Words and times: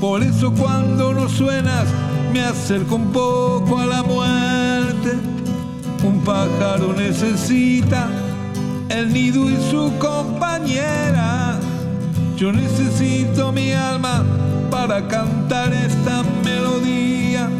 Por 0.00 0.22
eso 0.22 0.52
cuando 0.52 1.12
no 1.12 1.28
suenas 1.28 1.86
me 2.32 2.40
acerco 2.40 2.96
un 2.96 3.12
poco 3.12 3.78
a 3.78 3.86
la 3.86 4.02
muerte. 4.02 5.12
Un 6.02 6.22
pájaro 6.24 6.94
necesita 6.94 8.08
el 8.88 9.12
nido 9.12 9.50
y 9.50 9.56
su 9.70 9.92
compañera. 9.98 11.58
Yo 12.36 12.50
necesito 12.50 13.52
mi 13.52 13.72
alma 13.72 14.24
para 14.70 15.06
cantar 15.06 15.72
esta 15.74 16.22
melodía. 16.44 17.50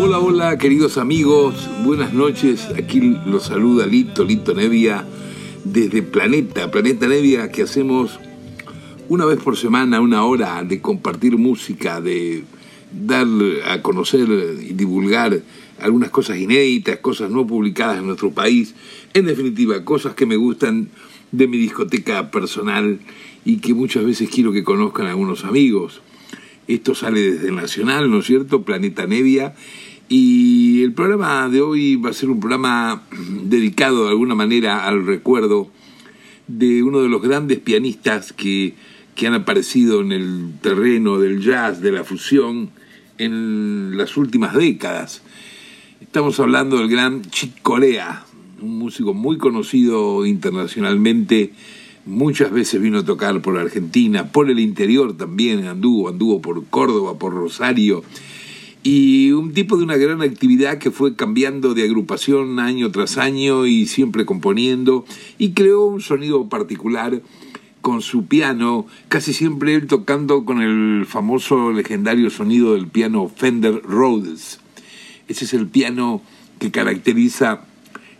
Hola, 0.00 0.20
hola, 0.20 0.58
queridos 0.58 0.96
amigos, 0.96 1.68
buenas 1.84 2.12
noches. 2.12 2.68
Aquí 2.78 3.18
los 3.26 3.44
saluda 3.44 3.86
Lito, 3.86 4.24
Lito 4.24 4.54
Nevia, 4.54 5.04
desde 5.72 6.02
Planeta, 6.02 6.70
Planeta 6.70 7.06
Nevia, 7.08 7.50
que 7.50 7.62
hacemos 7.62 8.18
una 9.08 9.24
vez 9.24 9.38
por 9.38 9.56
semana, 9.56 10.00
una 10.00 10.24
hora 10.24 10.62
de 10.64 10.80
compartir 10.80 11.36
música, 11.36 12.00
de 12.00 12.44
dar 12.92 13.26
a 13.66 13.82
conocer 13.82 14.28
y 14.60 14.72
divulgar 14.72 15.40
algunas 15.80 16.10
cosas 16.10 16.38
inéditas, 16.38 16.98
cosas 16.98 17.30
no 17.30 17.46
publicadas 17.46 17.98
en 17.98 18.06
nuestro 18.06 18.30
país, 18.30 18.74
en 19.14 19.26
definitiva, 19.26 19.84
cosas 19.84 20.14
que 20.14 20.26
me 20.26 20.36
gustan 20.36 20.88
de 21.32 21.46
mi 21.46 21.58
discoteca 21.58 22.30
personal 22.30 22.98
y 23.44 23.58
que 23.58 23.74
muchas 23.74 24.04
veces 24.04 24.28
quiero 24.30 24.52
que 24.52 24.64
conozcan 24.64 25.06
algunos 25.06 25.44
amigos. 25.44 26.00
Esto 26.66 26.94
sale 26.94 27.20
desde 27.20 27.50
Nacional, 27.52 28.10
¿no 28.10 28.18
es 28.18 28.26
cierto? 28.26 28.62
Planeta 28.62 29.06
Nevia. 29.06 29.54
Y 30.08 30.82
el 30.84 30.94
programa 30.94 31.50
de 31.50 31.60
hoy 31.60 31.96
va 31.96 32.10
a 32.10 32.14
ser 32.14 32.30
un 32.30 32.40
programa 32.40 33.02
dedicado 33.42 34.04
de 34.04 34.10
alguna 34.10 34.34
manera 34.34 34.86
al 34.88 35.04
recuerdo 35.04 35.70
de 36.46 36.82
uno 36.82 37.02
de 37.02 37.10
los 37.10 37.20
grandes 37.20 37.58
pianistas 37.58 38.32
que, 38.32 38.74
que 39.14 39.26
han 39.26 39.34
aparecido 39.34 40.00
en 40.00 40.12
el 40.12 40.52
terreno 40.62 41.18
del 41.18 41.42
jazz, 41.42 41.82
de 41.82 41.92
la 41.92 42.04
fusión, 42.04 42.70
en 43.18 43.98
las 43.98 44.16
últimas 44.16 44.54
décadas. 44.54 45.22
Estamos 46.00 46.40
hablando 46.40 46.78
del 46.78 46.88
gran 46.88 47.22
Chick 47.22 47.60
Corea, 47.60 48.24
un 48.62 48.78
músico 48.78 49.12
muy 49.12 49.36
conocido 49.36 50.24
internacionalmente, 50.24 51.52
muchas 52.06 52.50
veces 52.50 52.80
vino 52.80 53.00
a 53.00 53.04
tocar 53.04 53.42
por 53.42 53.58
Argentina, 53.58 54.32
por 54.32 54.48
el 54.48 54.58
interior 54.58 55.14
también 55.18 55.66
anduvo, 55.66 56.08
anduvo 56.08 56.40
por 56.40 56.64
Córdoba, 56.66 57.18
por 57.18 57.34
Rosario, 57.34 58.04
y 58.90 59.32
un 59.32 59.52
tipo 59.52 59.76
de 59.76 59.84
una 59.84 59.98
gran 59.98 60.22
actividad 60.22 60.78
que 60.78 60.90
fue 60.90 61.14
cambiando 61.14 61.74
de 61.74 61.82
agrupación 61.82 62.58
año 62.58 62.90
tras 62.90 63.18
año 63.18 63.66
y 63.66 63.84
siempre 63.84 64.24
componiendo, 64.24 65.04
y 65.36 65.50
creó 65.50 65.84
un 65.84 66.00
sonido 66.00 66.48
particular 66.48 67.20
con 67.82 68.00
su 68.00 68.24
piano, 68.24 68.86
casi 69.08 69.34
siempre 69.34 69.74
él 69.74 69.88
tocando 69.88 70.46
con 70.46 70.62
el 70.62 71.04
famoso 71.04 71.70
legendario 71.70 72.30
sonido 72.30 72.72
del 72.72 72.86
piano 72.86 73.28
Fender 73.28 73.82
Rhodes. 73.82 74.58
Ese 75.28 75.44
es 75.44 75.52
el 75.52 75.66
piano 75.66 76.22
que 76.58 76.70
caracteriza 76.70 77.66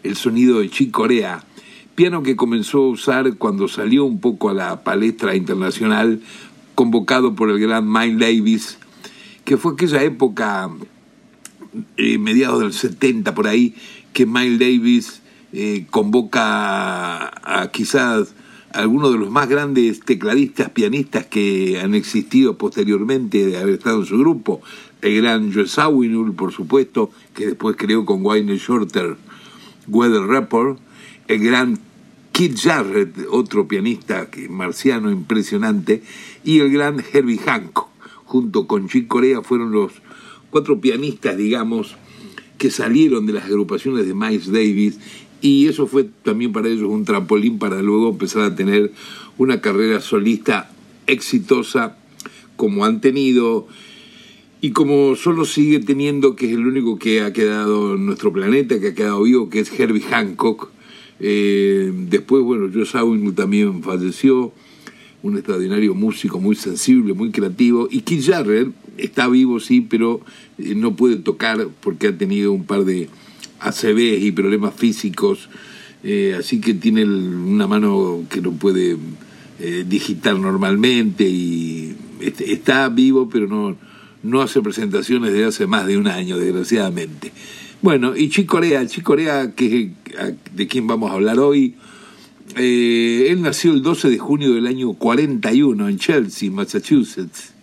el 0.03 0.16
sonido 0.16 0.60
de 0.60 0.69
Chick 0.69 0.91
Corea, 0.91 1.47
piano 1.94 2.22
que 2.22 2.37
comenzó 2.37 2.81
a 2.81 2.91
usar 2.91 3.38
cuando 3.38 3.69
salió 3.69 4.04
un 4.04 4.21
poco 4.21 4.50
a 4.50 4.54
la 4.54 4.84
palestra 4.84 5.34
internacional, 5.34 6.21
convocado 6.75 7.34
por 7.34 7.48
el 7.48 7.59
gran 7.59 7.91
Miles 7.91 8.19
Davis, 8.19 8.78
que 9.48 9.56
fue 9.56 9.72
aquella 9.72 10.03
época, 10.03 10.69
eh, 11.97 12.19
mediados 12.19 12.60
del 12.60 12.75
70 12.75 13.34
por 13.34 13.47
ahí, 13.47 13.75
que 14.12 14.26
Miles 14.26 14.59
Davis 14.59 15.22
eh, 15.54 15.86
convoca 15.88 16.42
a, 16.42 17.62
a 17.62 17.70
quizás 17.70 18.34
algunos 18.75 19.10
de 19.10 19.16
los 19.16 19.31
más 19.31 19.48
grandes 19.48 20.00
tecladistas, 20.00 20.69
pianistas 20.69 21.25
que 21.25 21.81
han 21.81 21.94
existido 21.94 22.59
posteriormente 22.59 23.47
de 23.47 23.56
haber 23.56 23.76
estado 23.76 24.00
en 24.00 24.04
su 24.04 24.19
grupo, 24.19 24.60
el 25.00 25.22
gran 25.22 25.50
Joe 25.50 25.66
Zawinul, 25.66 26.34
por 26.34 26.53
supuesto, 26.53 27.10
que 27.34 27.47
después 27.47 27.75
creó 27.78 28.04
con 28.04 28.22
Wayne 28.22 28.59
Shorter 28.59 29.16
Weather 29.86 30.26
Report, 30.26 30.78
el 31.26 31.38
gran 31.38 31.78
Keith 32.32 32.60
Jarrett, 32.60 33.16
otro 33.30 33.66
pianista 33.66 34.28
marciano 34.50 35.10
impresionante, 35.10 36.03
y 36.44 36.59
el 36.59 36.70
gran 36.70 37.03
Herbie 37.15 37.38
Hancock, 37.38 37.88
junto 38.28 38.66
con 38.66 38.89
Chick 38.89 39.09
Corea, 39.09 39.41
fueron 39.41 39.72
los 39.72 39.93
cuatro 40.50 40.83
pianistas, 40.83 41.37
digamos, 41.39 41.97
que 42.59 42.71
salieron 42.71 43.25
de 43.25 43.33
las 43.33 43.47
agrupaciones 43.47 44.06
de 44.06 44.15
Miles 44.15 44.53
Davis 44.53 44.99
y 45.41 45.66
eso 45.66 45.87
fue 45.87 46.09
también 46.22 46.53
para 46.53 46.69
ellos 46.69 46.91
un 46.91 47.06
trampolín 47.06 47.59
para 47.59 47.81
luego 47.81 48.11
empezar 48.11 48.43
a 48.43 48.55
tener 48.55 48.93
una 49.39 49.62
carrera 49.62 50.00
solista 50.00 50.71
exitosa 51.06 51.97
como 52.56 52.84
han 52.84 53.00
tenido 53.00 53.66
y 54.60 54.72
como 54.72 55.16
solo 55.16 55.47
sigue 55.47 55.78
teniendo, 55.78 56.37
que 56.37 56.47
es 56.47 56.53
el 56.53 56.66
único 56.66 56.99
que 56.99 57.22
ha 57.22 57.33
quedado 57.33 57.95
en 57.95 58.05
nuestro 58.05 58.31
planeta, 58.31 58.78
que 58.78 58.89
ha 58.89 58.95
quedado 58.95 59.22
vivo, 59.22 59.49
que 59.49 59.60
es 59.60 59.81
Herbie 59.81 60.03
Hancock. 60.03 60.71
Eh, 61.21 61.91
después, 61.95 62.43
bueno, 62.43 62.69
Joe 62.72 62.84
Zawinul 62.84 63.34
también 63.34 63.83
falleció, 63.83 64.53
un 65.22 65.36
extraordinario 65.36 65.94
músico 65.94 66.38
muy 66.40 66.54
sensible, 66.54 67.14
muy 67.14 67.30
creativo. 67.30 67.88
Y 67.90 68.02
Keith 68.02 68.26
Jarrett 68.26 68.68
está 68.96 69.28
vivo, 69.28 69.60
sí, 69.60 69.80
pero 69.80 70.20
eh, 70.58 70.74
no 70.74 70.94
puede 70.94 71.16
tocar 71.16 71.68
porque 71.80 72.08
ha 72.08 72.16
tenido 72.16 72.52
un 72.52 72.64
par 72.64 72.84
de 72.84 73.08
ACVs 73.60 74.22
y 74.22 74.32
problemas 74.32 74.74
físicos, 74.74 75.48
eh, 76.04 76.36
así 76.38 76.60
que 76.60 76.74
tiene 76.74 77.04
una 77.04 77.66
mano 77.66 78.24
que 78.30 78.40
no 78.40 78.52
puede 78.52 78.96
eh, 79.58 79.84
digitar 79.88 80.38
normalmente 80.38 81.24
y 81.28 81.96
está 82.20 82.88
vivo, 82.88 83.28
pero 83.28 83.48
no, 83.48 83.76
no 84.22 84.40
hace 84.40 84.60
presentaciones 84.60 85.32
desde 85.32 85.46
hace 85.46 85.66
más 85.66 85.86
de 85.86 85.96
un 85.96 86.06
año, 86.06 86.38
desgraciadamente. 86.38 87.32
Bueno, 87.82 88.16
y 88.16 88.28
Chick 88.28 88.46
Corea, 88.46 88.86
Chick 88.86 89.04
Corea, 89.04 89.54
que, 89.54 89.90
de 90.52 90.66
quien 90.66 90.86
vamos 90.86 91.10
a 91.10 91.14
hablar 91.14 91.38
hoy, 91.38 91.74
eh, 92.56 93.26
él 93.31 93.42
nació 93.42 93.72
el 93.72 93.82
12 93.82 94.10
de 94.10 94.19
junio 94.19 94.54
del 94.54 94.66
año 94.66 94.94
41 94.94 95.88
en 95.88 95.98
Chelsea, 95.98 96.50
Massachusetts 96.50 97.54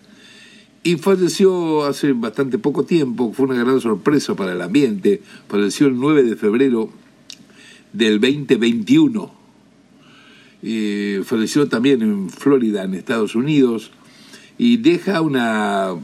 y 0.86 0.94
falleció 0.98 1.84
hace 1.84 2.12
bastante 2.12 2.58
poco 2.58 2.84
tiempo, 2.84 3.32
fue 3.32 3.46
una 3.46 3.58
gran 3.58 3.80
sorpresa 3.80 4.36
para 4.36 4.52
el 4.52 4.62
ambiente, 4.62 5.20
falleció 5.48 5.88
el 5.88 5.96
9 5.96 6.22
de 6.22 6.36
febrero 6.36 6.90
del 7.92 8.20
2021. 8.20 9.34
Eh, 10.62 11.22
falleció 11.24 11.66
también 11.66 12.02
en 12.02 12.30
Florida, 12.30 12.84
en 12.84 12.94
Estados 12.94 13.34
Unidos, 13.34 13.90
y 14.58 14.76
deja 14.76 15.22
una, 15.22 15.96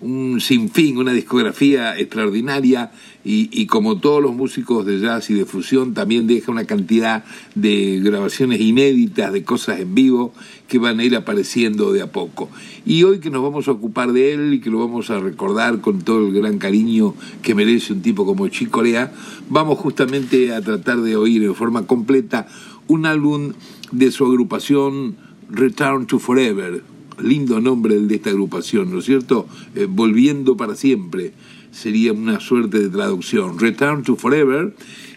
un 0.00 0.40
sinfín, 0.40 0.98
una 0.98 1.12
discografía 1.12 1.98
extraordinaria, 1.98 2.92
y, 3.24 3.48
y 3.52 3.66
como 3.66 3.98
todos 3.98 4.22
los 4.22 4.34
músicos 4.34 4.86
de 4.86 5.00
jazz 5.00 5.28
y 5.30 5.34
de 5.34 5.44
fusión, 5.44 5.92
también 5.92 6.26
deja 6.26 6.50
una 6.50 6.64
cantidad 6.64 7.24
de 7.54 8.00
grabaciones 8.02 8.60
inéditas, 8.60 9.32
de 9.32 9.44
cosas 9.44 9.80
en 9.80 9.94
vivo, 9.94 10.32
que 10.68 10.78
van 10.78 11.00
a 11.00 11.04
ir 11.04 11.16
apareciendo 11.16 11.92
de 11.92 12.02
a 12.02 12.12
poco. 12.12 12.48
Y 12.86 13.02
hoy 13.02 13.20
que 13.20 13.30
nos 13.30 13.42
vamos 13.42 13.68
a 13.68 13.72
ocupar 13.72 14.12
de 14.12 14.32
él 14.32 14.54
y 14.54 14.60
que 14.60 14.70
lo 14.70 14.78
vamos 14.78 15.10
a 15.10 15.18
recordar 15.18 15.80
con 15.80 16.02
todo 16.02 16.26
el 16.26 16.32
gran 16.32 16.58
cariño 16.58 17.14
que 17.42 17.54
merece 17.54 17.92
un 17.92 18.02
tipo 18.02 18.24
como 18.24 18.48
Chick 18.48 18.70
Corea, 18.70 19.12
vamos 19.48 19.78
justamente 19.78 20.54
a 20.54 20.60
tratar 20.60 21.00
de 21.00 21.16
oír 21.16 21.42
en 21.42 21.54
forma 21.54 21.86
completa 21.86 22.46
un 22.86 23.06
álbum 23.06 23.52
de 23.92 24.10
su 24.10 24.24
agrupación 24.24 25.16
Return 25.50 26.06
to 26.06 26.18
Forever. 26.18 26.97
Lindo 27.22 27.60
nombre 27.60 27.94
el 27.94 28.08
de 28.08 28.16
esta 28.16 28.30
agrupación, 28.30 28.90
¿no 28.90 28.98
es 29.00 29.04
cierto? 29.04 29.46
Eh, 29.74 29.86
volviendo 29.88 30.56
para 30.56 30.74
siempre 30.74 31.32
sería 31.70 32.12
una 32.12 32.40
suerte 32.40 32.78
de 32.78 32.88
traducción. 32.88 33.58
Return 33.58 34.02
to 34.02 34.16
Forever 34.16 34.74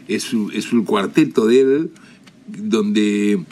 es, 0.07 0.31
es 0.53 0.73
un 0.73 0.83
cuarteto 0.83 1.47
de 1.47 1.61
él 1.61 1.91
donde 2.47 3.45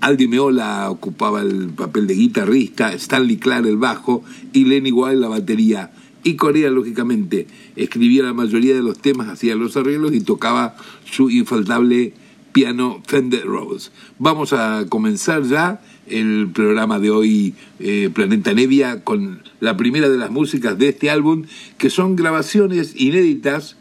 Aldi 0.00 0.26
Meola 0.26 0.90
ocupaba 0.90 1.42
el 1.42 1.70
papel 1.70 2.06
de 2.06 2.14
guitarrista, 2.14 2.92
Stanley 2.92 3.36
Clark 3.36 3.66
el 3.66 3.76
bajo 3.76 4.24
y 4.52 4.64
Lenny 4.64 4.90
Wilde 4.90 5.20
la 5.20 5.28
batería. 5.28 5.92
Y 6.24 6.36
Corea, 6.36 6.70
lógicamente, 6.70 7.46
escribía 7.74 8.22
la 8.22 8.32
mayoría 8.32 8.74
de 8.74 8.82
los 8.82 8.98
temas, 8.98 9.28
hacía 9.28 9.54
los 9.54 9.76
arreglos 9.76 10.12
y 10.12 10.20
tocaba 10.20 10.76
su 11.04 11.30
infaltable 11.30 12.14
piano 12.52 13.02
Fender 13.06 13.44
Rhodes. 13.44 13.92
Vamos 14.18 14.52
a 14.52 14.86
comenzar 14.88 15.42
ya 15.44 15.80
el 16.12 16.50
programa 16.52 16.98
de 16.98 17.10
hoy, 17.10 17.54
eh, 17.80 18.10
Planeta 18.12 18.52
Nevia, 18.52 19.02
con 19.02 19.42
la 19.60 19.76
primera 19.76 20.08
de 20.08 20.18
las 20.18 20.30
músicas 20.30 20.78
de 20.78 20.88
este 20.88 21.10
álbum, 21.10 21.44
que 21.78 21.90
son 21.90 22.16
grabaciones 22.16 22.94
inéditas 22.96 23.76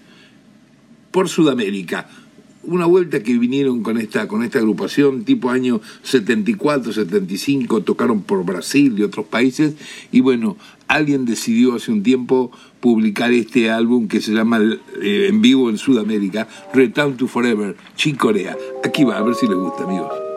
por 1.12 1.30
Sudamérica 1.30 2.08
una 2.64 2.86
vuelta 2.86 3.24
que 3.24 3.38
vinieron 3.38 3.82
con 3.82 3.98
esta, 3.98 4.28
con 4.28 4.44
esta 4.44 4.60
agrupación, 4.60 5.24
tipo 5.24 5.50
año 5.50 5.82
74, 6.04 6.94
75, 6.94 7.82
tocaron 7.82 8.22
por 8.22 8.46
Brasil 8.46 8.96
y 8.98 9.04
otros 9.04 9.26
países, 9.26 9.76
y 10.12 10.22
bueno, 10.22 10.58
alguien 10.88 11.26
decidió 11.26 11.76
hace 11.76 11.92
un 11.92 12.04
tiempo 12.04 12.52
publicar 12.80 13.32
este 13.32 13.70
álbum 13.70 14.08
que 14.08 14.22
se 14.22 14.34
llama 14.34 14.60
eh, 15.02 15.28
en 15.30 15.42
vivo 15.42 15.70
en 15.70 15.78
Sudamérica, 15.78 16.48
Return 16.74 17.18
to 17.18 17.28
Forever, 17.28 17.76
Corea. 18.18 18.58
Aquí 18.84 19.04
va, 19.04 19.18
a 19.18 19.24
ver 19.24 19.36
si 19.36 19.48
les 19.48 19.56
gusta, 19.56 19.84
amigos. 19.84 20.31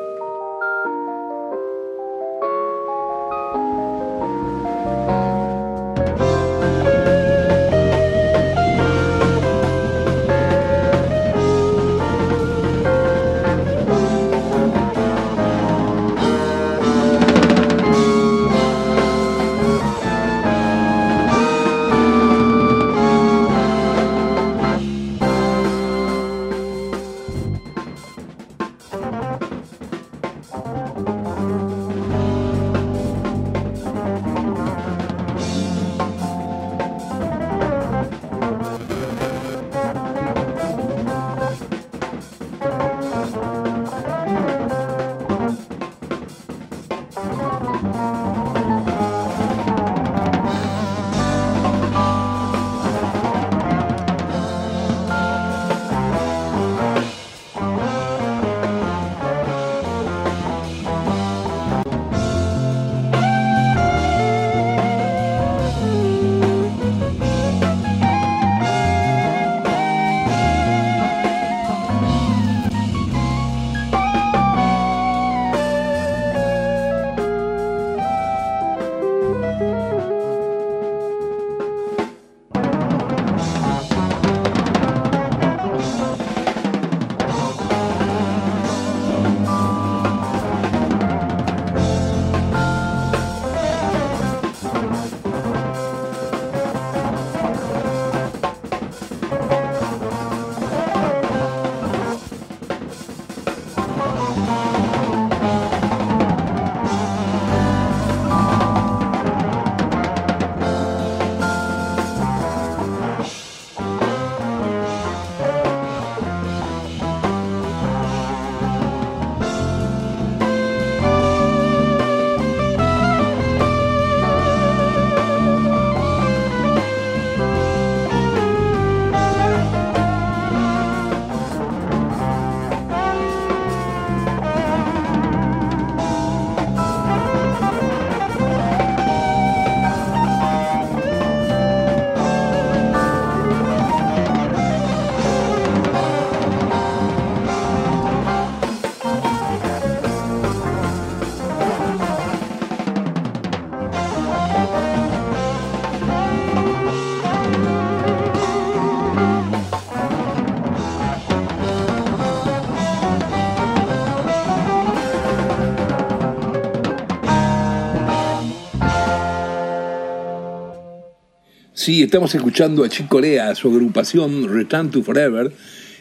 Sí, 171.85 172.03
estamos 172.03 172.35
escuchando 172.35 172.83
a 172.83 172.89
Chick 172.89 173.09
Corea, 173.09 173.55
su 173.55 173.69
agrupación 173.69 174.49
Return 174.49 174.91
to 174.91 175.03
Forever, 175.03 175.53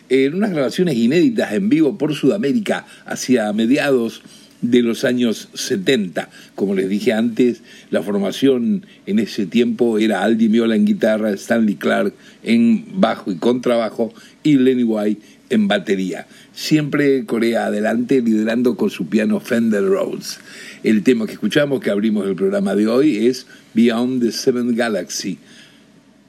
en 0.08 0.34
unas 0.34 0.52
grabaciones 0.52 0.96
inéditas 0.96 1.52
en 1.52 1.68
vivo 1.68 1.98
por 1.98 2.16
Sudamérica 2.16 2.86
hacia 3.06 3.52
mediados 3.52 4.22
de 4.62 4.82
los 4.82 5.04
años 5.04 5.50
70. 5.54 6.30
Como 6.56 6.74
les 6.74 6.88
dije 6.88 7.12
antes, 7.12 7.64
la 7.90 8.02
formación 8.02 8.86
en 9.06 9.20
ese 9.20 9.46
tiempo 9.46 10.00
era 10.00 10.24
Aldi 10.24 10.48
Miola 10.48 10.78
en 10.78 10.86
guitarra, 10.86 11.32
Stanley 11.32 11.76
Clark 11.76 12.14
en 12.44 12.86
bajo 13.02 13.30
y 13.30 13.36
contrabajo 13.36 14.14
y 14.42 14.56
Lenny 14.56 14.84
White 14.84 15.22
en 15.50 15.68
batería. 15.68 16.28
Siempre 16.54 17.26
Corea 17.26 17.66
adelante 17.66 18.22
liderando 18.22 18.78
con 18.78 18.90
su 18.90 19.08
piano 19.08 19.42
Fender 19.42 19.84
Rhodes. 19.84 20.40
El 20.86 21.04
tema 21.04 21.26
que 21.26 21.34
escuchamos, 21.34 21.82
que 21.82 21.90
abrimos 21.90 22.26
el 22.26 22.36
programa 22.36 22.74
de 22.74 22.88
hoy, 22.88 23.28
es 23.28 23.48
Beyond 23.74 24.24
the 24.24 24.32
Seventh 24.32 24.78
Galaxy 24.78 25.40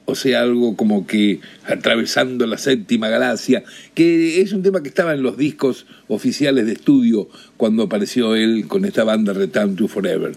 o 0.05 0.15
sea, 0.15 0.41
algo 0.41 0.75
como 0.75 1.07
que 1.07 1.39
atravesando 1.65 2.45
la 2.45 2.57
séptima 2.57 3.09
galaxia, 3.09 3.63
que 3.93 4.41
es 4.41 4.53
un 4.53 4.61
tema 4.61 4.81
que 4.81 4.89
estaba 4.89 5.13
en 5.13 5.23
los 5.23 5.37
discos 5.37 5.85
oficiales 6.07 6.65
de 6.65 6.73
estudio 6.73 7.27
cuando 7.57 7.83
apareció 7.83 8.35
él 8.35 8.65
con 8.67 8.85
esta 8.85 9.03
banda 9.03 9.33
Return 9.33 9.75
to 9.75 9.87
Forever. 9.87 10.33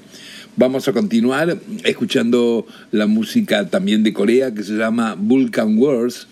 Vamos 0.56 0.88
a 0.88 0.92
continuar 0.92 1.56
escuchando 1.84 2.66
la 2.90 3.06
música 3.06 3.68
también 3.68 4.02
de 4.02 4.12
Corea 4.12 4.52
que 4.52 4.64
se 4.64 4.72
llama 4.72 5.14
Vulcan 5.16 5.78
Wars, 5.78 6.26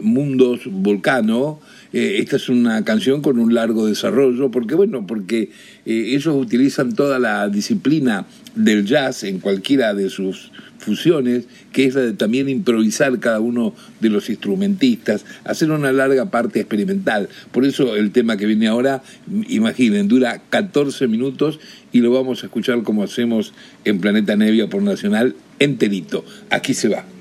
Mundos 0.00 0.60
Volcano. 0.66 1.60
Eh, 1.92 2.18
esta 2.18 2.36
es 2.36 2.48
una 2.48 2.84
canción 2.84 3.22
con 3.22 3.38
un 3.38 3.54
largo 3.54 3.86
desarrollo, 3.86 4.50
porque 4.50 4.74
bueno, 4.74 5.06
porque 5.06 5.50
eh, 5.86 6.14
ellos 6.14 6.34
utilizan 6.36 6.94
toda 6.94 7.18
la 7.18 7.48
disciplina 7.48 8.26
del 8.54 8.84
jazz 8.84 9.24
en 9.24 9.40
cualquiera 9.40 9.94
de 9.94 10.10
sus 10.10 10.50
fusiones, 10.78 11.46
que 11.72 11.86
es 11.86 11.94
la 11.94 12.02
de 12.02 12.12
también 12.12 12.48
improvisar 12.48 13.18
cada 13.18 13.40
uno 13.40 13.74
de 14.00 14.08
los 14.10 14.28
instrumentistas, 14.30 15.24
hacer 15.44 15.70
una 15.70 15.92
larga 15.92 16.30
parte 16.30 16.60
experimental. 16.60 17.28
Por 17.52 17.64
eso 17.64 17.96
el 17.96 18.12
tema 18.12 18.36
que 18.36 18.46
viene 18.46 18.68
ahora, 18.68 19.02
imaginen, 19.48 20.08
dura 20.08 20.42
14 20.50 21.08
minutos 21.08 21.58
y 21.92 22.00
lo 22.00 22.12
vamos 22.12 22.42
a 22.42 22.46
escuchar 22.46 22.82
como 22.82 23.02
hacemos 23.02 23.52
en 23.84 24.00
Planeta 24.00 24.36
Nevia 24.36 24.68
por 24.68 24.82
Nacional 24.82 25.34
enterito. 25.58 26.24
Aquí 26.50 26.74
se 26.74 26.88
va. 26.88 27.15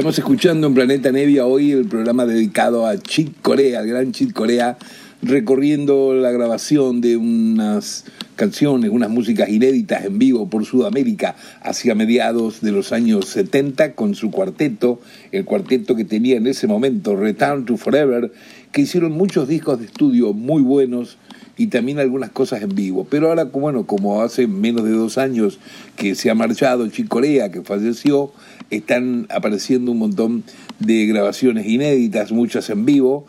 Estamos 0.00 0.18
escuchando 0.18 0.66
en 0.66 0.72
Planeta 0.72 1.12
Nevia 1.12 1.44
hoy 1.44 1.72
el 1.72 1.84
programa 1.84 2.24
dedicado 2.24 2.86
a 2.86 2.96
Chick 2.96 3.42
Corea, 3.42 3.80
al 3.80 3.86
gran 3.86 4.12
Chick 4.12 4.32
Corea, 4.32 4.78
recorriendo 5.20 6.14
la 6.14 6.30
grabación 6.30 7.02
de 7.02 7.18
unas 7.18 8.06
canciones, 8.34 8.90
unas 8.90 9.10
músicas 9.10 9.50
inéditas 9.50 10.06
en 10.06 10.18
vivo 10.18 10.48
por 10.48 10.64
Sudamérica 10.64 11.36
hacia 11.60 11.94
mediados 11.94 12.62
de 12.62 12.72
los 12.72 12.92
años 12.92 13.26
70 13.26 13.92
con 13.92 14.14
su 14.14 14.30
cuarteto, 14.30 15.02
el 15.32 15.44
cuarteto 15.44 15.94
que 15.94 16.06
tenía 16.06 16.38
en 16.38 16.46
ese 16.46 16.66
momento 16.66 17.14
Return 17.14 17.66
to 17.66 17.76
Forever, 17.76 18.32
que 18.72 18.80
hicieron 18.80 19.12
muchos 19.12 19.48
discos 19.48 19.80
de 19.80 19.84
estudio 19.84 20.32
muy 20.32 20.62
buenos 20.62 21.18
y 21.60 21.66
también 21.66 21.98
algunas 21.98 22.30
cosas 22.30 22.62
en 22.62 22.74
vivo. 22.74 23.06
Pero 23.10 23.28
ahora, 23.28 23.44
bueno, 23.44 23.84
como 23.84 24.22
hace 24.22 24.46
menos 24.46 24.82
de 24.82 24.92
dos 24.92 25.18
años 25.18 25.58
que 25.94 26.14
se 26.14 26.30
ha 26.30 26.34
marchado 26.34 26.88
Chicorea, 26.88 27.50
que 27.50 27.60
falleció, 27.60 28.32
están 28.70 29.26
apareciendo 29.28 29.92
un 29.92 29.98
montón 29.98 30.42
de 30.78 31.04
grabaciones 31.04 31.66
inéditas, 31.66 32.32
muchas 32.32 32.70
en 32.70 32.86
vivo, 32.86 33.26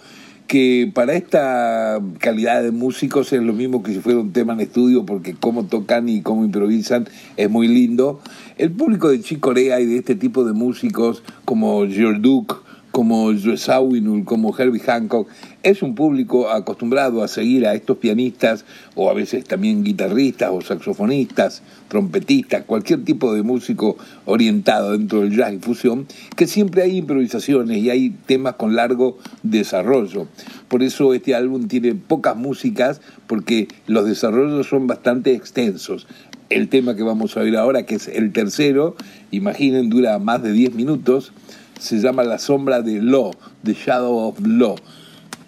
que 0.47 0.89
para 0.93 1.15
esta 1.15 1.99
calidad 2.19 2.63
de 2.63 2.71
músicos 2.71 3.33
es 3.33 3.41
lo 3.41 3.51
mismo 3.51 3.83
que 3.83 3.91
si 3.91 3.99
fuera 3.99 4.21
un 4.21 4.31
tema 4.31 4.53
en 4.53 4.61
estudio, 4.61 5.05
porque 5.05 5.35
cómo 5.37 5.65
tocan 5.65 6.07
y 6.07 6.21
cómo 6.21 6.45
improvisan 6.45 7.09
es 7.35 7.49
muy 7.49 7.67
lindo. 7.67 8.21
El 8.57 8.71
público 8.71 9.09
de 9.09 9.19
Chicorea 9.19 9.81
y 9.81 9.87
de 9.87 9.97
este 9.97 10.15
tipo 10.15 10.45
de 10.45 10.53
músicos 10.53 11.21
como 11.43 11.85
George 11.85 12.21
Duke, 12.21 12.55
como 12.91 13.31
Joe 13.33 13.57
Sawinul, 13.57 14.25
como 14.25 14.57
Herbie 14.57 14.81
Hancock, 14.81 15.27
es 15.63 15.81
un 15.81 15.95
público 15.95 16.49
acostumbrado 16.49 17.23
a 17.23 17.27
seguir 17.27 17.65
a 17.65 17.73
estos 17.73 17.97
pianistas 17.97 18.65
o 18.95 19.09
a 19.09 19.13
veces 19.13 19.45
también 19.45 19.83
guitarristas 19.83 20.49
o 20.51 20.61
saxofonistas, 20.61 21.61
trompetistas, 21.87 22.63
cualquier 22.65 23.03
tipo 23.05 23.33
de 23.33 23.43
músico 23.43 23.97
orientado 24.25 24.91
dentro 24.91 25.21
del 25.21 25.35
jazz 25.35 25.53
y 25.53 25.59
fusión, 25.59 26.07
que 26.35 26.47
siempre 26.47 26.81
hay 26.81 26.97
improvisaciones 26.97 27.77
y 27.77 27.89
hay 27.89 28.09
temas 28.25 28.55
con 28.55 28.75
largo 28.75 29.17
desarrollo. 29.43 30.27
Por 30.67 30.83
eso 30.83 31.13
este 31.13 31.35
álbum 31.35 31.67
tiene 31.67 31.95
pocas 31.95 32.35
músicas 32.35 33.01
porque 33.27 33.67
los 33.87 34.05
desarrollos 34.05 34.67
son 34.67 34.87
bastante 34.87 35.33
extensos. 35.33 36.07
El 36.49 36.67
tema 36.67 36.95
que 36.95 37.03
vamos 37.03 37.37
a 37.37 37.41
oír 37.41 37.55
ahora, 37.55 37.83
que 37.85 37.95
es 37.95 38.09
el 38.09 38.33
tercero, 38.33 38.97
imaginen, 39.31 39.89
dura 39.89 40.19
más 40.19 40.43
de 40.43 40.51
10 40.51 40.73
minutos, 40.75 41.31
se 41.81 41.99
llama 41.99 42.23
La 42.23 42.37
sombra 42.37 42.83
de 42.83 43.01
Lo, 43.01 43.31
The 43.63 43.73
Shadow 43.73 44.27
of 44.27 44.39
Lo, 44.45 44.75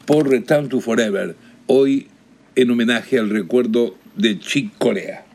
por 0.06 0.28
Return 0.28 0.68
to 0.68 0.82
Forever, 0.82 1.36
hoy 1.68 2.08
en 2.56 2.72
homenaje 2.72 3.20
al 3.20 3.30
recuerdo 3.30 3.94
de 4.16 4.40
Chick 4.40 4.76
Corea. 4.80 5.26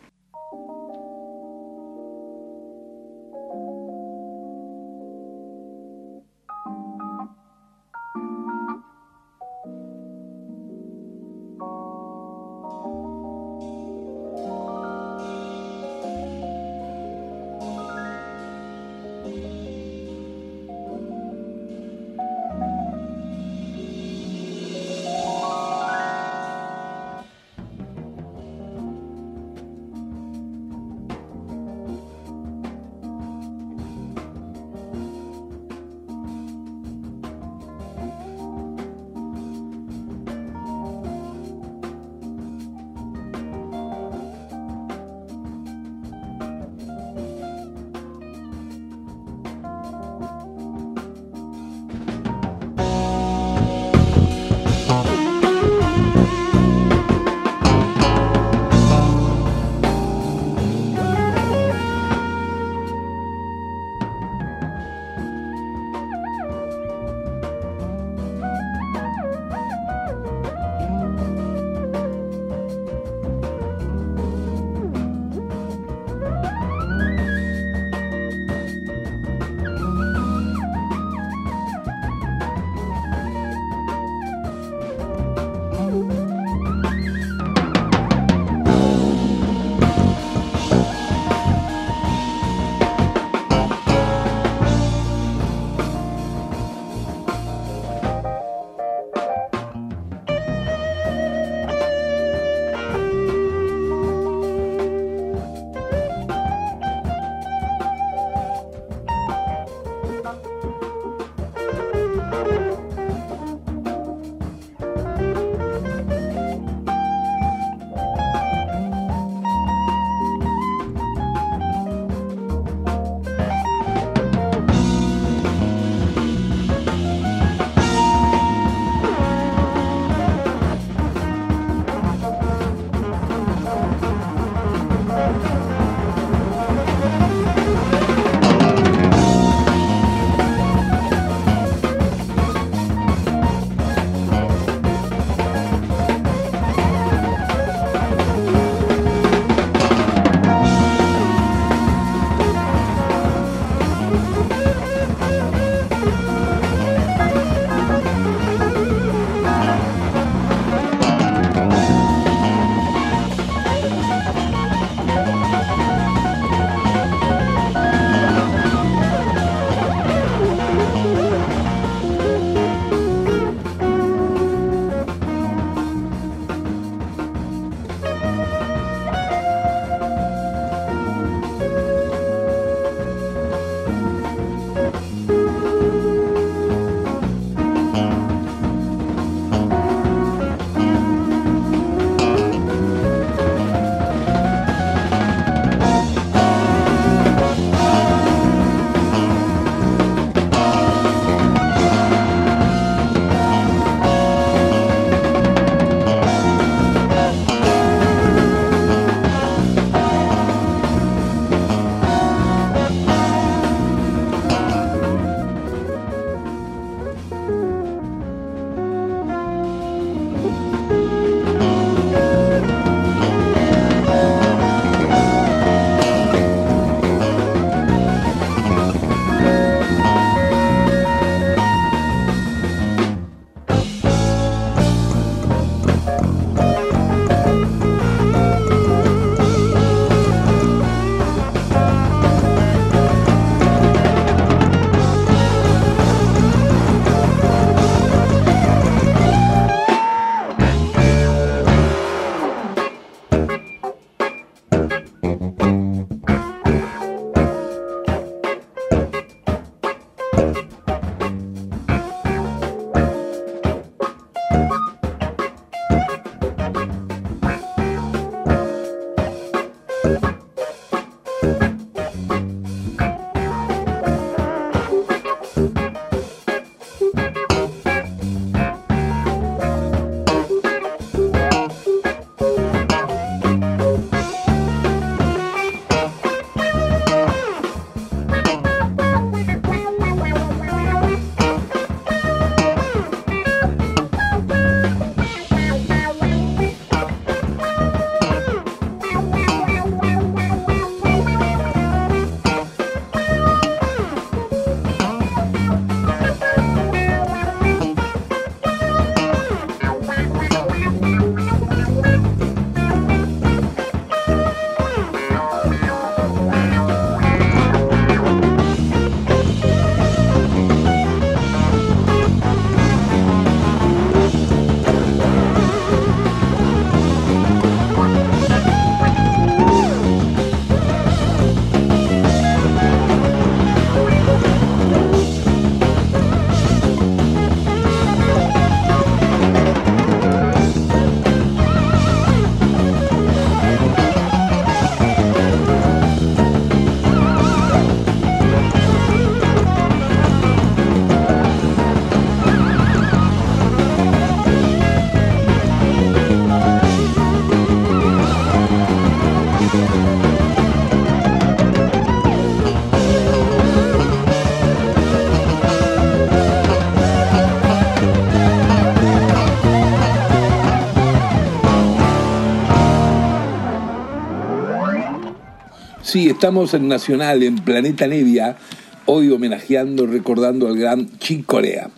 Sí, 376.09 376.31
estamos 376.31 376.73
en 376.73 376.88
Nacional, 376.88 377.42
en 377.42 377.57
Planeta 377.57 378.07
Nevia, 378.07 378.57
hoy 379.05 379.29
homenajeando, 379.29 380.07
recordando 380.07 380.66
al 380.66 380.79
gran 380.79 381.18
Chick 381.18 381.44
Corea. 381.44 381.90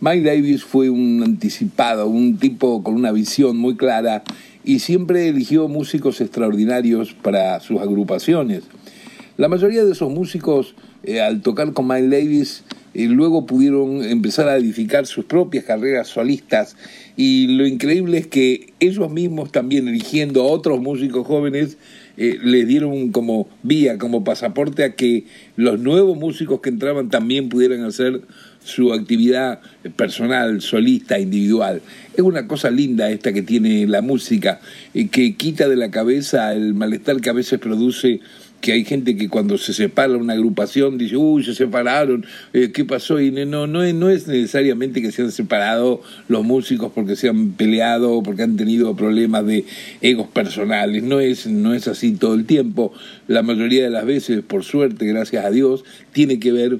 Mike 0.00 0.28
Davis 0.28 0.64
fue 0.64 0.90
un 0.90 1.22
anticipado, 1.22 2.08
un 2.08 2.38
tipo 2.38 2.82
con 2.82 2.96
una 2.96 3.12
visión 3.12 3.56
muy 3.56 3.76
clara 3.76 4.24
y 4.64 4.80
siempre 4.80 5.28
eligió 5.28 5.68
músicos 5.68 6.20
extraordinarios 6.20 7.14
para 7.14 7.60
sus 7.60 7.80
agrupaciones. 7.80 8.64
La 9.36 9.46
mayoría 9.46 9.84
de 9.84 9.92
esos 9.92 10.10
músicos, 10.10 10.74
eh, 11.04 11.20
al 11.20 11.40
tocar 11.40 11.72
con 11.72 11.86
Mike 11.86 12.08
Davis, 12.08 12.64
eh, 12.94 13.06
luego 13.06 13.46
pudieron 13.46 14.02
empezar 14.02 14.48
a 14.48 14.56
edificar 14.56 15.06
sus 15.06 15.24
propias 15.24 15.62
carreras 15.62 16.08
solistas 16.08 16.76
y 17.16 17.46
lo 17.56 17.64
increíble 17.64 18.18
es 18.18 18.26
que 18.26 18.72
ellos 18.80 19.08
mismos 19.08 19.52
también 19.52 19.86
eligiendo 19.86 20.42
a 20.42 20.46
otros 20.46 20.80
músicos 20.80 21.24
jóvenes 21.28 21.76
eh, 22.16 22.38
les 22.42 22.66
dieron 22.66 23.12
como 23.12 23.48
vía, 23.62 23.98
como 23.98 24.24
pasaporte 24.24 24.84
a 24.84 24.94
que 24.94 25.24
los 25.56 25.78
nuevos 25.78 26.16
músicos 26.16 26.60
que 26.60 26.70
entraban 26.70 27.10
también 27.10 27.48
pudieran 27.48 27.84
hacer 27.84 28.22
su 28.64 28.92
actividad 28.92 29.60
personal, 29.94 30.60
solista, 30.60 31.20
individual. 31.20 31.82
Es 32.14 32.22
una 32.22 32.48
cosa 32.48 32.70
linda 32.70 33.10
esta 33.10 33.32
que 33.32 33.42
tiene 33.42 33.86
la 33.86 34.02
música, 34.02 34.60
eh, 34.92 35.08
que 35.08 35.36
quita 35.36 35.68
de 35.68 35.76
la 35.76 35.90
cabeza 35.90 36.52
el 36.52 36.74
malestar 36.74 37.20
que 37.20 37.30
a 37.30 37.34
veces 37.34 37.60
produce 37.60 38.20
que 38.60 38.72
hay 38.72 38.84
gente 38.84 39.16
que 39.16 39.28
cuando 39.28 39.58
se 39.58 39.72
separa 39.72 40.16
una 40.16 40.32
agrupación 40.32 40.98
dice, 40.98 41.16
uy, 41.16 41.44
se 41.44 41.54
separaron, 41.54 42.26
eh, 42.52 42.72
¿qué 42.72 42.84
pasó? 42.84 43.20
Y 43.20 43.30
no, 43.30 43.66
no, 43.66 43.82
es, 43.82 43.94
no 43.94 44.10
es 44.10 44.26
necesariamente 44.26 45.02
que 45.02 45.12
se 45.12 45.22
han 45.22 45.32
separado 45.32 46.02
los 46.28 46.44
músicos 46.44 46.90
porque 46.94 47.16
se 47.16 47.28
han 47.28 47.52
peleado 47.52 48.22
porque 48.22 48.42
han 48.42 48.56
tenido 48.56 48.96
problemas 48.96 49.46
de 49.46 49.64
egos 50.00 50.28
personales, 50.28 51.02
no 51.02 51.20
es, 51.20 51.46
no 51.46 51.74
es 51.74 51.88
así 51.88 52.12
todo 52.12 52.34
el 52.34 52.44
tiempo. 52.44 52.92
La 53.28 53.42
mayoría 53.42 53.84
de 53.84 53.90
las 53.90 54.04
veces, 54.04 54.42
por 54.42 54.64
suerte, 54.64 55.06
gracias 55.06 55.44
a 55.44 55.50
Dios, 55.50 55.84
tiene 56.12 56.38
que 56.40 56.52
ver 56.52 56.78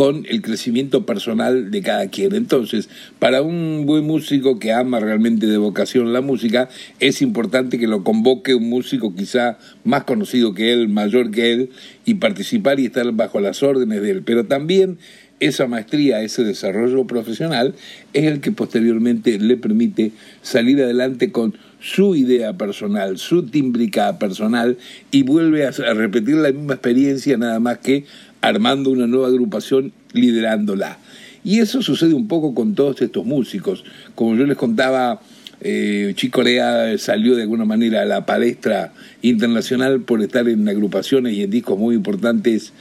con 0.00 0.24
el 0.30 0.40
crecimiento 0.40 1.04
personal 1.04 1.70
de 1.70 1.82
cada 1.82 2.08
quien. 2.08 2.34
Entonces, 2.34 2.88
para 3.18 3.42
un 3.42 3.84
buen 3.84 4.06
músico 4.06 4.58
que 4.58 4.72
ama 4.72 4.98
realmente 4.98 5.46
de 5.46 5.58
vocación 5.58 6.14
la 6.14 6.22
música, 6.22 6.70
es 7.00 7.20
importante 7.20 7.78
que 7.78 7.86
lo 7.86 8.02
convoque 8.02 8.54
un 8.54 8.70
músico 8.70 9.14
quizá 9.14 9.58
más 9.84 10.04
conocido 10.04 10.54
que 10.54 10.72
él, 10.72 10.88
mayor 10.88 11.30
que 11.30 11.52
él, 11.52 11.70
y 12.06 12.14
participar 12.14 12.80
y 12.80 12.86
estar 12.86 13.12
bajo 13.12 13.40
las 13.40 13.62
órdenes 13.62 14.00
de 14.00 14.12
él. 14.12 14.22
Pero 14.22 14.46
también 14.46 14.96
esa 15.38 15.66
maestría, 15.66 16.22
ese 16.22 16.44
desarrollo 16.44 17.06
profesional, 17.06 17.74
es 18.14 18.24
el 18.24 18.40
que 18.40 18.52
posteriormente 18.52 19.38
le 19.38 19.58
permite 19.58 20.12
salir 20.40 20.82
adelante 20.82 21.30
con 21.30 21.58
su 21.78 22.14
idea 22.14 22.58
personal, 22.58 23.18
su 23.18 23.46
tímbrica 23.46 24.18
personal 24.18 24.76
y 25.10 25.22
vuelve 25.22 25.66
a 25.66 25.70
repetir 25.70 26.36
la 26.36 26.52
misma 26.52 26.74
experiencia 26.74 27.38
nada 27.38 27.58
más 27.58 27.78
que 27.78 28.04
armando 28.40 28.90
una 28.90 29.06
nueva 29.06 29.28
agrupación, 29.28 29.92
liderándola. 30.12 30.98
Y 31.42 31.60
eso 31.60 31.82
sucede 31.82 32.14
un 32.14 32.28
poco 32.28 32.54
con 32.54 32.74
todos 32.74 33.00
estos 33.00 33.24
músicos. 33.24 33.84
Como 34.14 34.36
yo 34.36 34.46
les 34.46 34.56
contaba, 34.56 35.20
eh, 35.60 36.12
Chicorea 36.16 36.96
salió 36.98 37.36
de 37.36 37.42
alguna 37.42 37.64
manera 37.64 38.02
a 38.02 38.04
la 38.04 38.26
palestra 38.26 38.92
internacional 39.22 40.00
por 40.00 40.22
estar 40.22 40.48
en 40.48 40.68
agrupaciones 40.68 41.34
y 41.34 41.42
en 41.42 41.50
discos 41.50 41.78
muy 41.78 41.94
importantes 41.94 42.72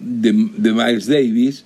de, 0.00 0.32
de 0.32 0.72
Miles 0.72 1.06
Davis 1.06 1.64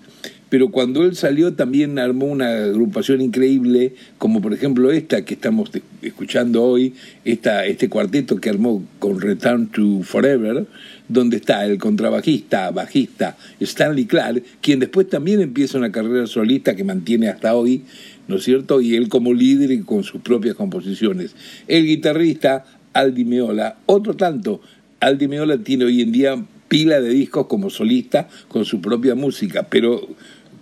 pero 0.48 0.70
cuando 0.70 1.02
él 1.02 1.16
salió 1.16 1.54
también 1.54 1.98
armó 1.98 2.26
una 2.26 2.64
agrupación 2.64 3.20
increíble, 3.20 3.94
como 4.18 4.40
por 4.40 4.54
ejemplo 4.54 4.92
esta 4.92 5.24
que 5.24 5.35
estamos 5.35 5.70
escuchando 6.02 6.62
hoy, 6.62 6.94
esta, 7.24 7.66
este 7.66 7.88
cuarteto 7.88 8.37
que 8.37 8.50
armó 8.50 8.85
con 9.00 9.20
Return 9.20 9.66
to 9.68 10.02
Forever, 10.02 10.66
donde 11.09 11.38
está 11.38 11.64
el 11.64 11.78
contrabajista, 11.78 12.70
bajista 12.70 13.37
Stanley 13.59 14.06
Clark, 14.06 14.42
quien 14.61 14.78
después 14.78 15.09
también 15.09 15.40
empieza 15.40 15.78
una 15.78 15.90
carrera 15.90 16.26
solista 16.26 16.76
que 16.76 16.85
mantiene 16.85 17.28
hasta 17.28 17.54
hoy, 17.54 17.82
¿no 18.28 18.37
es 18.37 18.44
cierto? 18.44 18.80
Y 18.80 18.94
él 18.94 19.09
como 19.09 19.35
líder 19.35 19.72
y 19.72 19.80
con 19.80 20.04
sus 20.04 20.20
propias 20.20 20.54
composiciones. 20.54 21.35
El 21.66 21.87
guitarrista 21.87 22.64
Aldi 22.92 23.24
Meola, 23.24 23.76
otro 23.87 24.14
tanto. 24.14 24.61
Aldi 25.00 25.28
Meola 25.28 25.59
tiene 25.59 25.85
hoy 25.85 26.02
en 26.02 26.12
día 26.12 26.44
pila 26.68 27.00
de 27.00 27.11
discos 27.11 27.46
como 27.46 27.70
solista 27.70 28.29
con 28.48 28.64
su 28.64 28.81
propia 28.81 29.14
música, 29.14 29.68
pero 29.68 30.09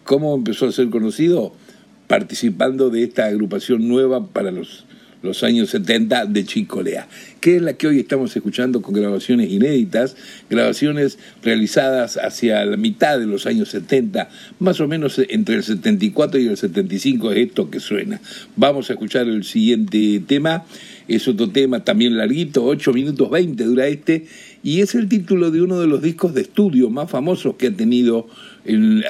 ¿cómo 0.05 0.35
empezó 0.35 0.67
a 0.67 0.73
ser 0.73 0.90
conocido? 0.90 1.53
Participando 2.07 2.90
de 2.90 3.05
esta 3.05 3.27
agrupación 3.27 3.88
nueva 3.88 4.27
para 4.29 4.51
los, 4.51 4.85
los 5.25 5.43
años 5.43 5.71
70 5.71 6.27
de 6.27 6.45
Chicolea, 6.45 7.09
que 7.40 7.57
es 7.57 7.62
la 7.62 7.73
que 7.73 7.87
hoy 7.87 7.99
estamos 7.99 8.37
escuchando 8.37 8.83
con 8.83 8.95
grabaciones 8.95 9.51
inéditas, 9.51 10.17
grabaciones 10.51 11.19
realizadas 11.43 12.19
hacia 12.19 12.62
la 12.67 12.77
mitad 12.77 13.19
de 13.19 13.25
los 13.25 13.47
años 13.47 13.71
70, 13.71 14.29
más 14.59 14.81
o 14.81 14.87
menos 14.87 15.19
entre 15.31 15.57
el 15.57 15.64
74 15.64 16.38
y 16.38 16.49
el 16.49 16.59
75 16.59 17.33
es 17.33 17.38
esto 17.38 17.71
que 17.71 17.81
suena. 17.81 18.21
Vamos 18.57 18.90
a 18.90 18.93
escuchar 18.93 19.27
el 19.27 19.45
siguiente 19.45 20.23
tema, 20.27 20.67
es 21.09 21.27
otro 21.27 21.49
tema 21.49 21.85
también 21.85 22.19
larguito, 22.19 22.62
8 22.62 22.93
minutos 22.93 23.31
20 23.31 23.64
dura 23.64 23.87
este, 23.87 24.27
y 24.64 24.81
es 24.81 24.94
el 24.94 25.09
título 25.11 25.50
de 25.50 25.61
uno 25.61 25.79
de 25.79 25.87
los 25.87 26.00
discos 26.00 26.33
de 26.33 26.40
estudio 26.40 26.88
más 26.88 27.11
famosos 27.11 27.57
que 27.57 27.66
ha 27.66 27.70
tenido 27.70 28.27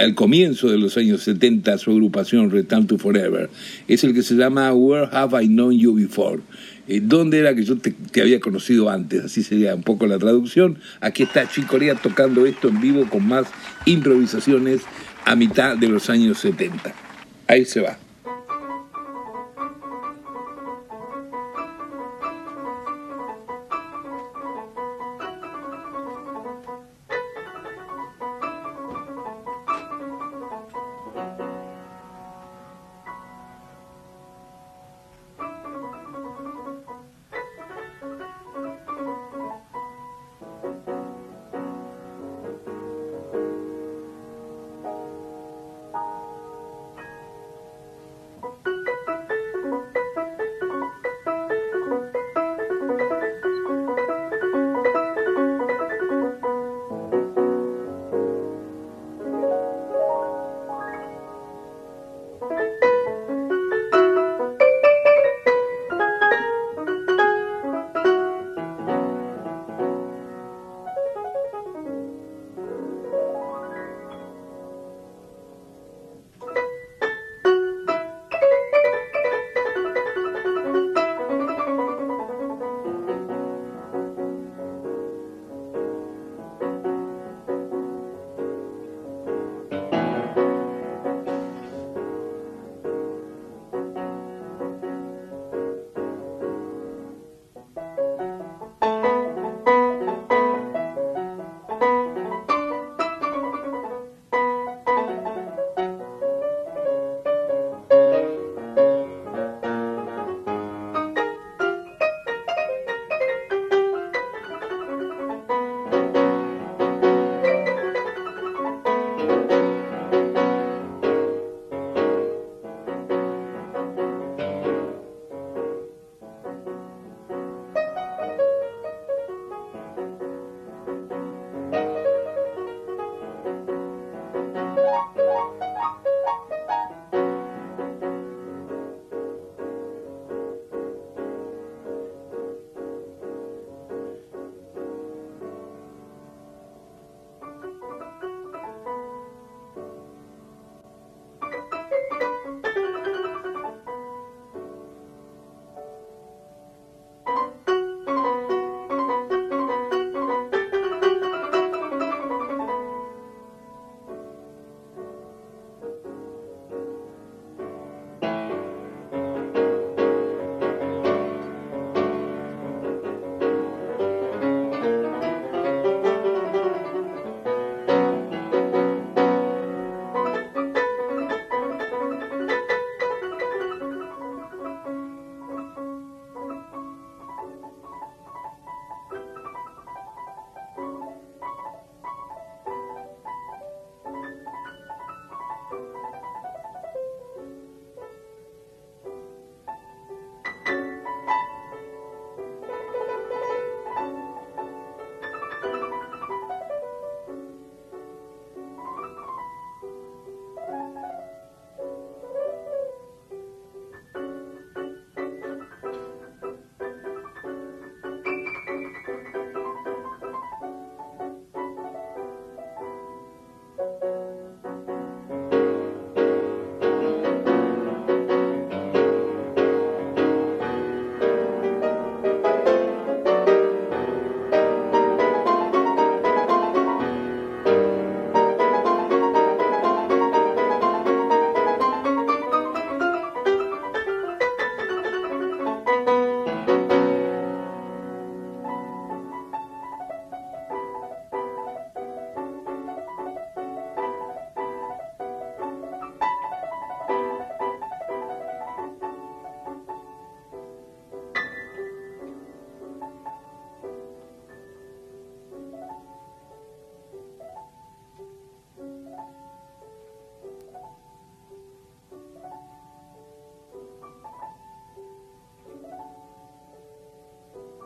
al 0.01 0.15
comienzo 0.17 0.69
de 0.69 0.79
los 0.79 0.97
años 0.97 1.23
70 1.23 1.79
su 1.79 1.93
agrupación 1.93 2.51
Return 2.51 2.89
to 2.89 2.99
Forever. 2.99 3.49
Es 3.87 4.03
el 4.03 4.15
que 4.15 4.25
se 4.25 4.35
llama 4.35 4.73
Where 4.73 5.09
Have 5.13 5.45
I 5.45 5.47
Known 5.47 5.79
You 5.79 5.95
Before? 5.95 6.43
Eh, 6.89 7.01
¿Dónde 7.01 7.39
era 7.39 7.55
que 7.55 7.63
yo 7.63 7.79
te, 7.79 7.95
había 8.21 8.41
conocido 8.41 8.91
antes? 8.91 9.27
Así 9.27 9.45
sería 9.45 9.77
un 9.77 9.85
poco 9.85 10.09
la 10.09 10.19
traducción. 10.19 10.81
Aquí 11.01 11.23
está 11.23 11.49
Chicorea 11.49 11.95
tocando 11.95 12.47
esto 12.47 12.69
en 12.69 12.81
vivo 12.81 13.09
con 13.09 13.25
más 13.29 13.47
improvisaciones 13.87 14.81
a 15.25 15.37
mitad 15.37 15.77
de 15.77 15.89
los 15.89 16.11
años 16.11 16.39
70. 16.39 16.93
Ahí 17.47 17.65
se 17.65 17.81
va. 17.81 18.04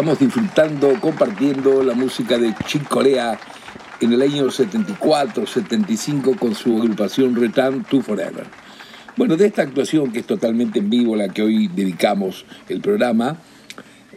Estamos 0.00 0.18
disfrutando, 0.18 0.98
compartiendo 0.98 1.82
la 1.82 1.92
música 1.92 2.38
de 2.38 2.54
Chick 2.66 2.88
Corea 2.88 3.38
en 4.00 4.10
el 4.14 4.22
año 4.22 4.46
74-75 4.46 6.38
con 6.38 6.54
su 6.54 6.78
agrupación 6.78 7.36
Return 7.36 7.84
to 7.84 8.00
Forever. 8.00 8.46
Bueno, 9.18 9.36
de 9.36 9.44
esta 9.44 9.60
actuación 9.60 10.10
que 10.10 10.20
es 10.20 10.26
totalmente 10.26 10.78
en 10.78 10.88
vivo, 10.88 11.16
la 11.16 11.28
que 11.28 11.42
hoy 11.42 11.68
dedicamos 11.68 12.46
el 12.70 12.80
programa, 12.80 13.36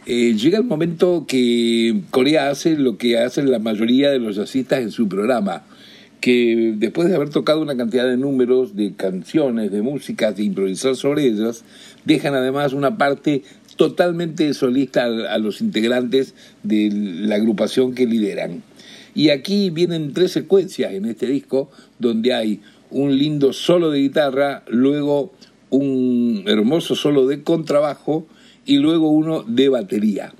eh, 0.06 0.32
llega 0.32 0.56
el 0.56 0.64
momento 0.64 1.26
que 1.28 2.00
Corea 2.10 2.48
hace 2.48 2.78
lo 2.78 2.96
que 2.96 3.18
hacen 3.18 3.50
la 3.50 3.58
mayoría 3.58 4.10
de 4.10 4.20
los 4.20 4.36
jazzistas 4.36 4.80
en 4.80 4.90
su 4.90 5.06
programa, 5.06 5.64
que 6.22 6.72
después 6.78 7.10
de 7.10 7.16
haber 7.16 7.28
tocado 7.28 7.60
una 7.60 7.76
cantidad 7.76 8.06
de 8.06 8.16
números, 8.16 8.74
de 8.74 8.94
canciones, 8.94 9.70
de 9.70 9.82
músicas, 9.82 10.34
de 10.34 10.44
improvisar 10.44 10.96
sobre 10.96 11.26
ellas, 11.26 11.62
dejan 12.06 12.34
además 12.34 12.72
una 12.72 12.96
parte 12.96 13.42
totalmente 13.76 14.52
solista 14.54 15.04
a, 15.04 15.34
a 15.34 15.38
los 15.38 15.60
integrantes 15.60 16.34
de 16.62 16.90
la 16.92 17.36
agrupación 17.36 17.94
que 17.94 18.06
lideran. 18.06 18.62
Y 19.14 19.30
aquí 19.30 19.70
vienen 19.70 20.12
tres 20.12 20.32
secuencias 20.32 20.92
en 20.92 21.04
este 21.04 21.26
disco, 21.26 21.70
donde 21.98 22.34
hay 22.34 22.60
un 22.90 23.16
lindo 23.16 23.52
solo 23.52 23.90
de 23.90 24.00
guitarra, 24.00 24.62
luego 24.68 25.32
un 25.70 26.44
hermoso 26.46 26.94
solo 26.94 27.26
de 27.26 27.42
contrabajo 27.42 28.26
y 28.64 28.76
luego 28.78 29.10
uno 29.10 29.42
de 29.42 29.68
batería. 29.68 30.32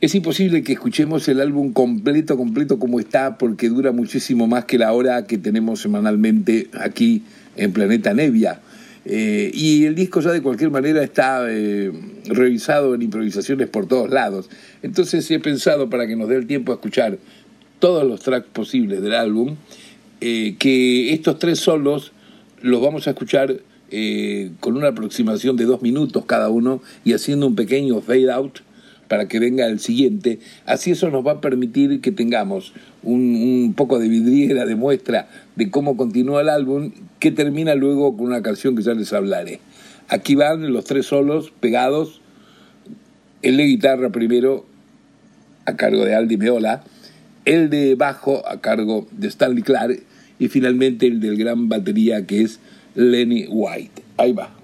Es 0.00 0.16
imposible 0.16 0.64
que 0.64 0.72
escuchemos 0.72 1.28
el 1.28 1.40
álbum 1.40 1.72
completo, 1.72 2.36
completo 2.36 2.80
como 2.80 2.98
está, 2.98 3.38
porque 3.38 3.68
dura 3.68 3.92
muchísimo 3.92 4.48
más 4.48 4.64
que 4.64 4.78
la 4.78 4.92
hora 4.92 5.26
que 5.26 5.38
tenemos 5.38 5.80
semanalmente 5.80 6.68
aquí 6.72 7.22
en 7.56 7.72
Planeta 7.72 8.12
Nevia. 8.12 8.60
Eh, 9.04 9.50
y 9.52 9.84
el 9.84 9.94
disco 9.94 10.20
ya 10.20 10.30
de 10.30 10.42
cualquier 10.42 10.70
manera 10.70 11.02
está 11.02 11.46
eh, 11.48 11.92
revisado 12.26 12.94
en 12.94 13.02
improvisaciones 13.02 13.68
por 13.68 13.86
todos 13.86 14.10
lados. 14.10 14.48
Entonces 14.82 15.28
he 15.30 15.40
pensado, 15.40 15.90
para 15.90 16.06
que 16.06 16.16
nos 16.16 16.28
dé 16.28 16.36
el 16.36 16.46
tiempo 16.46 16.72
a 16.72 16.76
escuchar 16.76 17.18
todos 17.78 18.06
los 18.06 18.20
tracks 18.20 18.48
posibles 18.52 19.02
del 19.02 19.14
álbum, 19.14 19.56
eh, 20.20 20.56
que 20.58 21.12
estos 21.12 21.38
tres 21.38 21.58
solos 21.58 22.12
los 22.60 22.80
vamos 22.80 23.06
a 23.06 23.10
escuchar 23.10 23.60
con 24.60 24.78
una 24.78 24.88
aproximación 24.88 25.54
de 25.58 25.66
dos 25.66 25.82
minutos 25.82 26.24
cada 26.24 26.48
uno 26.48 26.80
y 27.04 27.12
haciendo 27.12 27.46
un 27.46 27.54
pequeño 27.54 28.00
fade 28.00 28.32
out 28.32 28.60
para 29.12 29.28
que 29.28 29.38
venga 29.38 29.66
el 29.66 29.78
siguiente. 29.78 30.38
Así 30.64 30.92
eso 30.92 31.10
nos 31.10 31.22
va 31.22 31.32
a 31.32 31.40
permitir 31.42 32.00
que 32.00 32.12
tengamos 32.12 32.72
un, 33.02 33.74
poco 33.76 33.98
de 33.98 34.08
vidriera 34.08 34.64
de 34.64 34.74
muestra 34.74 35.28
de 35.54 35.70
cómo 35.70 35.98
continúa 35.98 36.40
el 36.40 36.48
álbum, 36.48 36.92
que 37.18 37.30
termina 37.30 37.74
luego 37.74 38.16
con 38.16 38.24
una 38.24 38.40
canción 38.40 38.74
que 38.74 38.82
ya 38.82 38.94
les 38.94 39.12
hablaré. 39.12 39.60
Aquí 40.08 40.34
van 40.34 40.72
los 40.72 40.86
tres 40.86 41.04
solos 41.04 41.52
pegados, 41.60 42.22
el 43.42 43.58
de 43.58 43.64
guitarra 43.64 44.08
primero 44.08 44.64
a 45.66 45.76
cargo 45.76 46.06
de 46.06 46.14
Aldi 46.14 46.38
Meola, 46.38 46.82
el 47.44 47.68
de 47.68 47.96
bajo 47.96 48.48
a 48.48 48.62
cargo 48.62 49.06
de 49.10 49.28
Stanley 49.28 49.62
Clark 49.62 50.02
y 50.38 50.48
finalmente 50.48 51.06
el 51.06 51.20
del 51.20 51.36
gran 51.36 51.68
batería 51.68 52.24
que 52.26 52.40
es 52.40 52.60
Lenny 52.94 53.44
White. 53.46 54.02
Ahí 54.16 54.32
va. 54.32 54.61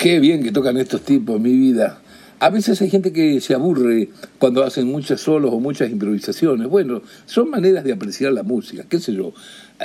Qué 0.00 0.18
bien 0.18 0.42
que 0.42 0.50
tocan 0.50 0.78
estos 0.78 1.02
tipos, 1.02 1.38
mi 1.38 1.52
vida. 1.52 2.00
A 2.38 2.48
veces 2.48 2.80
hay 2.80 2.88
gente 2.88 3.12
que 3.12 3.38
se 3.42 3.52
aburre 3.52 4.08
cuando 4.38 4.64
hacen 4.64 4.86
muchos 4.86 5.20
solos 5.20 5.52
o 5.52 5.60
muchas 5.60 5.90
improvisaciones. 5.90 6.68
Bueno, 6.68 7.02
son 7.26 7.50
maneras 7.50 7.84
de 7.84 7.92
apreciar 7.92 8.32
la 8.32 8.42
música, 8.42 8.86
qué 8.88 8.98
sé 8.98 9.12
yo. 9.12 9.34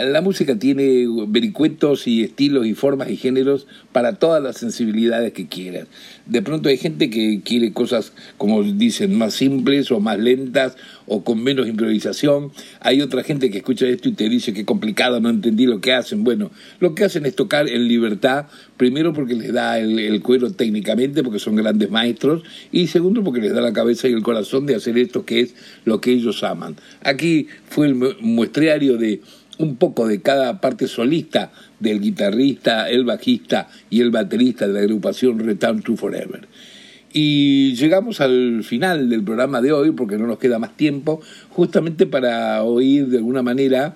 La 0.04 0.22
música 0.22 0.60
tiene 0.60 1.06
vericuetos 1.28 2.06
y 2.06 2.24
estilos 2.24 2.66
y 2.66 2.74
formas 2.74 3.10
y 3.10 3.16
géneros 3.16 3.66
para 3.94 4.16
todas 4.16 4.44
las 4.44 4.58
sensibilidades 4.58 5.32
que 5.32 5.48
quieras. 5.48 5.88
De 6.26 6.42
pronto 6.42 6.68
hay 6.68 6.78
gente 6.78 7.10
que 7.10 7.42
quiere 7.44 7.72
cosas, 7.72 8.12
como 8.38 8.62
dicen, 8.64 9.18
más 9.18 9.36
simples 9.36 9.92
o 9.92 10.02
más 10.02 10.20
lentas 10.20 10.76
o 11.08 11.24
con 11.24 11.42
menos 11.42 11.68
improvisación. 11.68 12.52
Hay 12.82 13.02
otra 13.02 13.24
gente 13.24 13.50
que 13.50 13.60
escucha 13.60 13.88
esto 13.88 14.10
y 14.10 14.14
te 14.14 14.28
dice 14.28 14.54
que 14.54 14.66
complicado, 14.66 15.22
no 15.22 15.30
entendí 15.30 15.66
lo 15.66 15.80
que 15.80 15.94
hacen. 15.94 16.26
Bueno, 16.26 16.52
lo 16.82 16.94
que 16.94 17.06
hacen 17.06 17.26
es 17.26 17.36
tocar 17.36 17.70
en 17.70 17.88
libertad, 17.88 18.48
primero 18.76 19.14
porque 19.14 19.36
les 19.36 19.54
da 19.54 19.80
el, 19.80 19.98
el 20.00 20.22
cuero 20.22 20.52
técnicamente, 20.52 21.24
porque 21.24 21.40
son 21.40 21.56
grandes 21.56 21.90
maestros, 21.90 22.44
y 22.72 22.88
segundo 22.88 23.24
porque 23.24 23.40
les 23.40 23.54
da 23.54 23.62
la 23.62 23.72
cabeza 23.72 24.10
y 24.10 24.14
el 24.14 24.24
corazón 24.24 24.66
de 24.66 24.76
hacer 24.76 24.98
esto 24.98 25.26
que 25.26 25.40
es 25.40 25.56
lo 25.86 26.02
que 26.02 26.12
ellos 26.12 26.44
aman. 26.44 26.76
Aquí 27.02 27.48
fue 27.70 27.88
el 27.88 27.96
muestreario 27.96 28.98
de 28.98 29.22
un 29.58 29.76
poco 29.78 30.08
de 30.08 30.22
cada 30.22 30.62
parte 30.62 30.88
solista 30.88 31.52
del 31.80 32.02
guitarrista, 32.02 32.90
el 32.90 33.06
bajista 33.06 33.68
y 33.90 34.02
el 34.02 34.12
baterista 34.12 34.68
de 34.68 34.74
la 34.74 34.80
agrupación 34.80 35.40
Return 35.40 35.82
to 35.82 35.96
Forever. 35.96 36.48
Y 37.14 37.76
llegamos 37.76 38.20
al 38.20 38.64
final 38.66 39.10
del 39.10 39.24
programa 39.24 39.62
de 39.62 39.72
hoy, 39.72 39.92
porque 39.92 40.18
no 40.18 40.28
nos 40.28 40.38
queda 40.38 40.60
más 40.60 40.76
tiempo, 40.76 41.22
justamente 41.50 42.06
para 42.06 42.62
oír 42.64 43.08
de 43.08 43.18
alguna 43.18 43.42
manera 43.42 43.96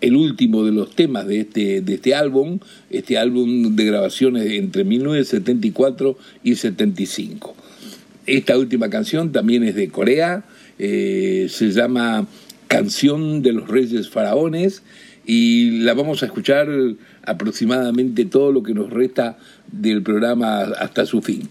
el 0.00 0.16
último 0.16 0.64
de 0.64 0.72
los 0.72 0.94
temas 0.94 1.26
de 1.26 1.40
este, 1.40 1.80
de 1.80 1.94
este 1.94 2.14
álbum, 2.14 2.58
este 2.90 3.18
álbum 3.18 3.76
de 3.76 3.84
grabaciones 3.84 4.50
entre 4.50 4.84
1974 4.84 6.18
y 6.42 6.54
75. 6.56 7.54
Esta 8.26 8.58
última 8.58 8.90
canción 8.90 9.32
también 9.32 9.64
es 9.64 9.74
de 9.74 9.88
Corea, 9.88 10.44
eh, 10.78 11.46
se 11.48 11.70
llama 11.70 12.26
canción 12.68 13.42
de 13.42 13.52
los 13.52 13.68
reyes 13.68 14.08
faraones 14.08 14.82
y 15.26 15.82
la 15.82 15.94
vamos 15.94 16.22
a 16.22 16.26
escuchar 16.26 16.68
aproximadamente 17.24 18.24
todo 18.24 18.52
lo 18.52 18.62
que 18.62 18.74
nos 18.74 18.90
resta 18.90 19.36
del 19.70 20.02
programa 20.02 20.60
hasta 20.60 21.04
su 21.04 21.20
fin. 21.20 21.48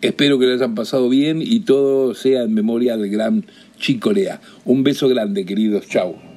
Espero 0.00 0.38
que 0.38 0.46
lo 0.46 0.54
hayan 0.54 0.74
pasado 0.74 1.08
bien 1.08 1.42
y 1.42 1.60
todo 1.60 2.14
sea 2.14 2.44
en 2.44 2.54
memoria 2.54 2.96
del 2.96 3.10
gran 3.10 3.44
Chicorea. 3.78 4.40
Un 4.64 4.84
beso 4.84 5.08
grande, 5.08 5.44
queridos. 5.44 5.88
Chao. 5.88 6.27